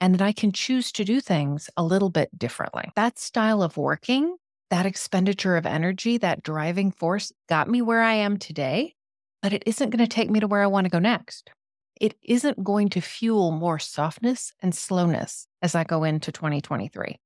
and 0.00 0.14
that 0.14 0.22
I 0.22 0.32
can 0.32 0.52
choose 0.52 0.92
to 0.92 1.04
do 1.04 1.20
things 1.20 1.70
a 1.76 1.84
little 1.84 2.10
bit 2.10 2.36
differently. 2.38 2.90
That 2.96 3.18
style 3.18 3.62
of 3.62 3.76
working, 3.76 4.36
that 4.70 4.86
expenditure 4.86 5.56
of 5.56 5.66
energy, 5.66 6.18
that 6.18 6.42
driving 6.42 6.90
force 6.90 7.32
got 7.48 7.68
me 7.68 7.82
where 7.82 8.02
I 8.02 8.14
am 8.14 8.38
today, 8.38 8.94
but 9.44 9.52
it 9.52 9.62
isn't 9.66 9.90
going 9.90 10.02
to 10.02 10.06
take 10.06 10.30
me 10.30 10.40
to 10.40 10.46
where 10.46 10.62
I 10.62 10.66
want 10.66 10.86
to 10.86 10.90
go 10.90 10.98
next. 10.98 11.50
It 12.00 12.16
isn't 12.22 12.64
going 12.64 12.88
to 12.88 13.02
fuel 13.02 13.50
more 13.52 13.78
softness 13.78 14.54
and 14.62 14.74
slowness 14.74 15.46
as 15.60 15.74
I 15.74 15.84
go 15.84 16.02
into 16.02 16.32
2023. 16.32 17.20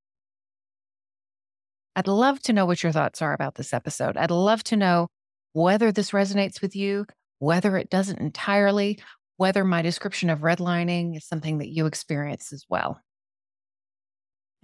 I'd 1.94 2.08
love 2.08 2.40
to 2.40 2.52
know 2.52 2.66
what 2.66 2.82
your 2.82 2.90
thoughts 2.90 3.22
are 3.22 3.32
about 3.32 3.54
this 3.54 3.72
episode. 3.72 4.16
I'd 4.16 4.32
love 4.32 4.64
to 4.64 4.76
know 4.76 5.06
whether 5.52 5.92
this 5.92 6.10
resonates 6.10 6.60
with 6.60 6.74
you, 6.74 7.06
whether 7.38 7.76
it 7.76 7.88
doesn't 7.88 8.18
entirely, 8.18 8.98
whether 9.36 9.62
my 9.62 9.80
description 9.80 10.28
of 10.28 10.40
redlining 10.40 11.16
is 11.16 11.24
something 11.24 11.58
that 11.58 11.68
you 11.68 11.86
experience 11.86 12.52
as 12.52 12.64
well. 12.68 13.00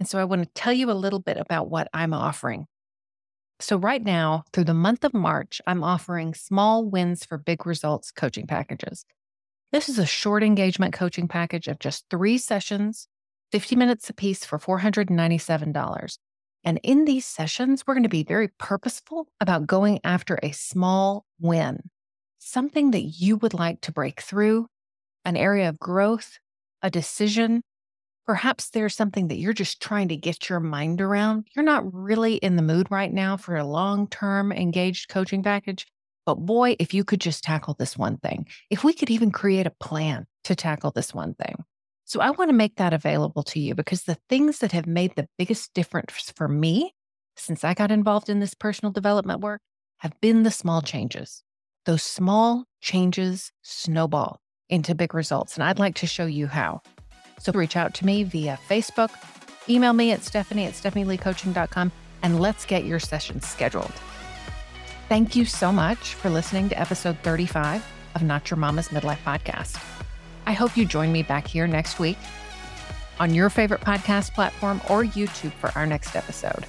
And 0.01 0.09
so 0.09 0.19
I 0.19 0.25
want 0.25 0.43
to 0.43 0.49
tell 0.61 0.73
you 0.73 0.91
a 0.91 0.93
little 0.93 1.21
bit 1.21 1.37
about 1.37 1.69
what 1.69 1.87
I'm 1.93 2.13
offering. 2.13 2.65
So, 3.59 3.77
right 3.77 4.03
now, 4.03 4.43
through 4.51 4.65
the 4.65 4.73
month 4.73 5.03
of 5.03 5.13
March, 5.13 5.61
I'm 5.65 5.83
offering 5.83 6.33
small 6.33 6.85
wins 6.85 7.23
for 7.23 7.37
big 7.37 7.65
results 7.65 8.11
coaching 8.11 8.47
packages. 8.47 9.05
This 9.71 9.87
is 9.87 9.97
a 9.97 10.05
short 10.05 10.43
engagement 10.43 10.93
coaching 10.93 11.27
package 11.27 11.67
of 11.67 11.79
just 11.79 12.05
three 12.09 12.37
sessions, 12.37 13.07
50 13.51 13.75
minutes 13.75 14.09
apiece 14.09 14.45
for 14.45 14.59
$497. 14.59 16.17
And 16.63 16.79
in 16.83 17.05
these 17.05 17.25
sessions, 17.25 17.83
we're 17.85 17.93
going 17.93 18.03
to 18.03 18.09
be 18.09 18.23
very 18.23 18.49
purposeful 18.59 19.27
about 19.39 19.67
going 19.67 19.99
after 20.03 20.39
a 20.41 20.51
small 20.51 21.25
win 21.39 21.79
something 22.45 22.91
that 22.91 23.01
you 23.01 23.37
would 23.37 23.53
like 23.53 23.81
to 23.81 23.91
break 23.91 24.21
through, 24.21 24.67
an 25.25 25.35
area 25.35 25.67
of 25.67 25.79
growth, 25.79 26.37
a 26.81 26.89
decision. 26.91 27.61
Perhaps 28.25 28.71
there's 28.71 28.95
something 28.95 29.27
that 29.27 29.37
you're 29.37 29.53
just 29.53 29.81
trying 29.81 30.07
to 30.07 30.17
get 30.17 30.49
your 30.49 30.59
mind 30.59 31.01
around. 31.01 31.47
You're 31.55 31.65
not 31.65 31.91
really 31.93 32.35
in 32.35 32.55
the 32.55 32.61
mood 32.61 32.87
right 32.89 33.13
now 33.13 33.37
for 33.37 33.55
a 33.55 33.63
long 33.63 34.07
term 34.07 34.51
engaged 34.51 35.09
coaching 35.09 35.43
package. 35.43 35.85
But 36.25 36.35
boy, 36.35 36.75
if 36.79 36.93
you 36.93 37.03
could 37.03 37.21
just 37.21 37.43
tackle 37.43 37.75
this 37.77 37.97
one 37.97 38.17
thing, 38.17 38.47
if 38.71 38.83
we 38.83 38.93
could 38.93 39.11
even 39.11 39.31
create 39.31 39.67
a 39.67 39.71
plan 39.79 40.25
to 40.45 40.55
tackle 40.55 40.91
this 40.91 41.13
one 41.13 41.35
thing. 41.35 41.63
So 42.05 42.19
I 42.19 42.31
want 42.31 42.49
to 42.49 42.55
make 42.55 42.77
that 42.77 42.93
available 42.93 43.43
to 43.43 43.59
you 43.59 43.75
because 43.75 44.03
the 44.03 44.17
things 44.29 44.59
that 44.59 44.71
have 44.71 44.87
made 44.87 45.15
the 45.15 45.27
biggest 45.37 45.73
difference 45.73 46.33
for 46.35 46.47
me 46.47 46.93
since 47.35 47.63
I 47.63 47.73
got 47.73 47.91
involved 47.91 48.29
in 48.29 48.39
this 48.39 48.53
personal 48.53 48.91
development 48.91 49.41
work 49.41 49.61
have 49.99 50.19
been 50.21 50.43
the 50.43 50.51
small 50.51 50.81
changes 50.81 51.43
those 51.85 52.03
small 52.03 52.65
changes 52.81 53.51
snowball 53.61 54.41
into 54.69 54.95
big 54.95 55.13
results. 55.13 55.55
And 55.55 55.63
I'd 55.63 55.79
like 55.79 55.95
to 55.95 56.07
show 56.07 56.25
you 56.25 56.47
how. 56.47 56.81
So 57.39 57.51
reach 57.53 57.75
out 57.75 57.93
to 57.95 58.05
me 58.05 58.23
via 58.23 58.59
Facebook, 58.67 59.11
email 59.69 59.93
me 59.93 60.11
at 60.11 60.23
stephanie 60.23 60.65
at 60.65 60.73
stephanieleecoaching.com, 60.73 61.91
and 62.23 62.39
let's 62.39 62.65
get 62.65 62.85
your 62.85 62.99
session 62.99 63.41
scheduled. 63.41 63.93
Thank 65.09 65.35
you 65.35 65.45
so 65.45 65.71
much 65.71 66.15
for 66.15 66.29
listening 66.29 66.69
to 66.69 66.79
episode 66.79 67.17
35 67.19 67.85
of 68.15 68.23
Not 68.23 68.49
Your 68.49 68.57
Mama's 68.57 68.89
Midlife 68.89 69.23
Podcast. 69.23 69.79
I 70.47 70.53
hope 70.53 70.75
you 70.75 70.85
join 70.85 71.11
me 71.11 71.23
back 71.23 71.47
here 71.47 71.67
next 71.67 71.99
week 71.99 72.17
on 73.19 73.33
your 73.33 73.49
favorite 73.49 73.81
podcast 73.81 74.33
platform 74.33 74.81
or 74.89 75.03
YouTube 75.03 75.53
for 75.53 75.71
our 75.77 75.85
next 75.85 76.15
episode. 76.15 76.65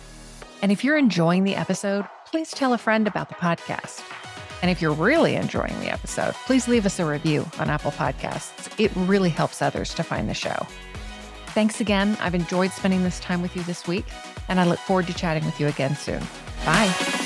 And 0.63 0.73
if 0.73 0.85
you're 0.85 0.97
enjoying 0.97 1.45
the 1.45 1.55
episode, 1.55 2.07
please 2.27 2.51
tell 2.51 2.73
a 2.73 2.79
friend 2.79 3.07
about 3.07 3.29
the 3.29 3.35
podcast. 3.35 4.03
And 4.63 4.71
if 4.71 4.81
you're 4.81 4.93
really 4.93 5.35
enjoying 5.35 5.79
the 5.81 5.91
episode, 5.91 6.35
please 6.47 6.67
leave 6.69 6.87
us 6.87 6.99
a 6.99 7.05
review 7.05 7.47
on 7.59 7.71
Apple 7.71 7.93
Podcasts. 7.93 8.73
It 8.81 8.91
really 8.95 9.31
helps 9.31 9.63
others 9.63 9.95
to 9.95 10.03
find 10.03 10.29
the 10.29 10.35
show. 10.35 10.67
Thanks 11.49 11.81
again. 11.81 12.17
I've 12.21 12.35
enjoyed 12.35 12.71
spending 12.73 13.03
this 13.03 13.21
time 13.21 13.43
with 13.43 13.57
you 13.57 13.63
this 13.63 13.87
week, 13.87 14.07
and 14.49 14.61
I 14.61 14.65
look 14.65 14.79
forward 14.79 15.07
to 15.07 15.15
chatting 15.15 15.45
with 15.45 15.59
you 15.59 15.69
again 15.69 15.97
soon. 15.97 16.23
Bye. 16.65 17.26